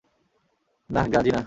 [0.89, 1.39] নাহ, গ্রাজি না।